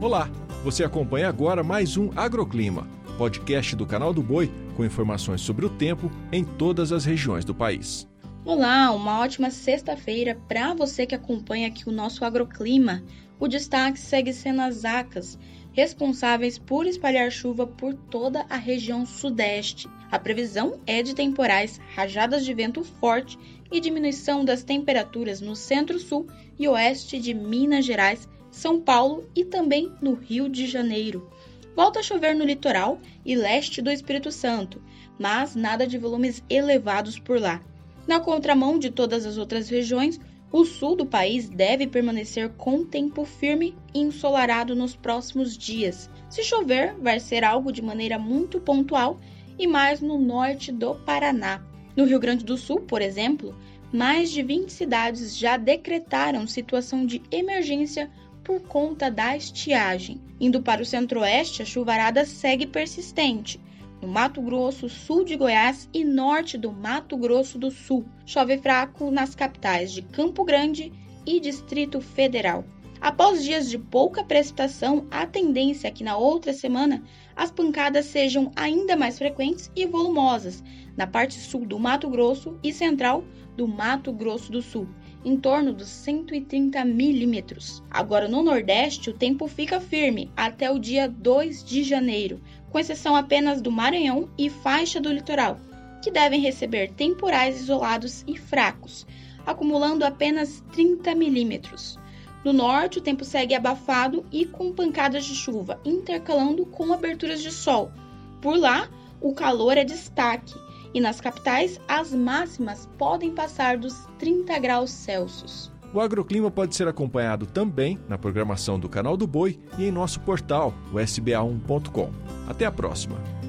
Olá, 0.00 0.30
você 0.64 0.82
acompanha 0.82 1.28
agora 1.28 1.62
mais 1.62 1.98
um 1.98 2.08
Agroclima, 2.16 2.88
podcast 3.18 3.76
do 3.76 3.84
canal 3.84 4.14
do 4.14 4.22
Boi 4.22 4.50
com 4.74 4.82
informações 4.82 5.42
sobre 5.42 5.66
o 5.66 5.68
tempo 5.68 6.10
em 6.32 6.42
todas 6.42 6.90
as 6.90 7.04
regiões 7.04 7.44
do 7.44 7.54
país. 7.54 8.08
Olá, 8.42 8.92
uma 8.92 9.20
ótima 9.20 9.50
sexta-feira 9.50 10.40
para 10.48 10.72
você 10.72 11.04
que 11.04 11.14
acompanha 11.14 11.68
aqui 11.68 11.86
o 11.86 11.92
nosso 11.92 12.24
Agroclima. 12.24 13.04
O 13.38 13.46
destaque 13.46 14.00
segue 14.00 14.32
sendo 14.32 14.62
as 14.62 14.86
ACAS, 14.86 15.38
responsáveis 15.70 16.58
por 16.58 16.86
espalhar 16.86 17.30
chuva 17.30 17.66
por 17.66 17.92
toda 17.92 18.46
a 18.48 18.56
região 18.56 19.04
sudeste. 19.04 19.86
A 20.10 20.18
previsão 20.18 20.80
é 20.86 21.02
de 21.02 21.14
temporais, 21.14 21.78
rajadas 21.94 22.46
de 22.46 22.54
vento 22.54 22.82
forte 22.82 23.38
e 23.70 23.78
diminuição 23.78 24.46
das 24.46 24.62
temperaturas 24.62 25.42
no 25.42 25.54
centro-sul 25.54 26.26
e 26.58 26.66
oeste 26.66 27.20
de 27.20 27.34
Minas 27.34 27.84
Gerais 27.84 28.26
são 28.50 28.80
Paulo 28.80 29.28
e 29.34 29.44
também 29.44 29.92
no 30.00 30.14
Rio 30.14 30.48
de 30.48 30.66
Janeiro. 30.66 31.30
Volta 31.74 32.00
a 32.00 32.02
chover 32.02 32.34
no 32.34 32.44
litoral 32.44 33.00
e 33.24 33.34
leste 33.34 33.80
do 33.80 33.90
Espírito 33.90 34.32
Santo, 34.32 34.82
mas 35.18 35.54
nada 35.54 35.86
de 35.86 35.98
volumes 35.98 36.42
elevados 36.50 37.18
por 37.18 37.40
lá. 37.40 37.62
Na 38.06 38.18
contramão 38.18 38.78
de 38.78 38.90
todas 38.90 39.24
as 39.24 39.38
outras 39.38 39.68
regiões, 39.68 40.20
o 40.52 40.64
sul 40.64 40.96
do 40.96 41.06
país 41.06 41.48
deve 41.48 41.86
permanecer 41.86 42.50
com 42.50 42.84
tempo 42.84 43.24
firme 43.24 43.76
e 43.94 44.00
ensolarado 44.00 44.74
nos 44.74 44.96
próximos 44.96 45.56
dias. 45.56 46.10
Se 46.28 46.42
chover, 46.42 46.94
vai 46.94 47.20
ser 47.20 47.44
algo 47.44 47.72
de 47.72 47.80
maneira 47.80 48.18
muito 48.18 48.60
pontual 48.60 49.20
e 49.56 49.66
mais 49.66 50.00
no 50.00 50.18
norte 50.18 50.72
do 50.72 50.96
Paraná. 50.96 51.62
No 51.96 52.04
Rio 52.04 52.18
Grande 52.18 52.44
do 52.44 52.56
Sul, 52.56 52.80
por 52.80 53.00
exemplo, 53.00 53.54
mais 53.92 54.30
de 54.30 54.42
20 54.42 54.72
cidades 54.72 55.36
já 55.36 55.56
decretaram 55.56 56.46
situação 56.46 57.06
de 57.06 57.22
emergência 57.30 58.10
por 58.42 58.60
conta 58.62 59.10
da 59.10 59.36
estiagem. 59.36 60.20
Indo 60.40 60.62
para 60.62 60.82
o 60.82 60.86
centro-oeste, 60.86 61.62
a 61.62 61.64
chuvarada 61.64 62.24
segue 62.24 62.66
persistente. 62.66 63.60
No 64.00 64.08
Mato 64.08 64.40
Grosso, 64.40 64.88
sul 64.88 65.24
de 65.24 65.36
Goiás 65.36 65.88
e 65.92 66.04
norte 66.04 66.56
do 66.56 66.72
Mato 66.72 67.16
Grosso 67.16 67.58
do 67.58 67.70
Sul. 67.70 68.04
Chove 68.24 68.56
fraco 68.58 69.10
nas 69.10 69.34
capitais 69.34 69.92
de 69.92 70.02
Campo 70.02 70.44
Grande 70.44 70.92
e 71.26 71.38
Distrito 71.38 72.00
Federal. 72.00 72.64
Após 73.00 73.42
dias 73.42 73.68
de 73.70 73.78
pouca 73.78 74.22
precipitação, 74.22 75.06
a 75.10 75.26
tendência 75.26 75.88
é 75.88 75.90
que 75.90 76.04
na 76.04 76.18
outra 76.18 76.52
semana 76.52 77.02
as 77.34 77.50
pancadas 77.50 78.04
sejam 78.04 78.50
ainda 78.54 78.94
mais 78.94 79.16
frequentes 79.16 79.70
e 79.74 79.86
volumosas 79.86 80.62
na 80.96 81.06
parte 81.06 81.38
sul 81.38 81.64
do 81.64 81.78
Mato 81.78 82.10
Grosso 82.10 82.58
e 82.62 82.72
central 82.72 83.24
do 83.56 83.66
Mato 83.66 84.12
Grosso 84.12 84.52
do 84.52 84.60
Sul, 84.60 84.86
em 85.24 85.36
torno 85.36 85.72
dos 85.72 85.88
130 85.88 86.84
milímetros. 86.84 87.82
Agora, 87.90 88.28
no 88.28 88.42
Nordeste, 88.42 89.10
o 89.10 89.14
tempo 89.14 89.46
fica 89.46 89.80
firme 89.80 90.30
até 90.36 90.70
o 90.70 90.78
dia 90.78 91.08
2 91.08 91.64
de 91.64 91.82
janeiro, 91.82 92.40
com 92.70 92.78
exceção 92.78 93.14
apenas 93.14 93.60
do 93.60 93.70
Maranhão 93.70 94.28
e 94.38 94.48
faixa 94.48 95.00
do 95.00 95.12
litoral, 95.12 95.58
que 96.02 96.10
devem 96.10 96.40
receber 96.40 96.92
temporais 96.92 97.60
isolados 97.60 98.24
e 98.26 98.38
fracos, 98.38 99.06
acumulando 99.44 100.04
apenas 100.04 100.62
30 100.72 101.14
milímetros. 101.14 101.98
No 102.42 102.52
norte, 102.52 102.98
o 102.98 103.02
tempo 103.02 103.24
segue 103.24 103.54
abafado 103.54 104.24
e 104.32 104.46
com 104.46 104.72
pancadas 104.72 105.26
de 105.26 105.34
chuva, 105.34 105.78
intercalando 105.84 106.64
com 106.64 106.92
aberturas 106.92 107.42
de 107.42 107.50
sol. 107.50 107.92
Por 108.40 108.56
lá, 108.56 108.88
o 109.20 109.34
calor 109.34 109.76
é 109.76 109.84
destaque 109.84 110.54
e 110.94 111.00
nas 111.00 111.20
capitais 111.20 111.80
as 111.88 112.12
máximas 112.12 112.88
podem 112.98 113.32
passar 113.32 113.78
dos 113.78 114.06
30 114.18 114.58
graus 114.58 114.90
Celsius. 114.90 115.70
O 115.92 116.00
agroclima 116.00 116.50
pode 116.50 116.76
ser 116.76 116.86
acompanhado 116.86 117.46
também 117.46 117.98
na 118.08 118.16
programação 118.16 118.78
do 118.78 118.88
Canal 118.88 119.16
do 119.16 119.26
Boi 119.26 119.58
e 119.76 119.84
em 119.84 119.90
nosso 119.90 120.20
portal, 120.20 120.72
o 120.92 120.96
sba1.com. 120.96 122.10
Até 122.48 122.64
a 122.64 122.70
próxima! 122.70 123.39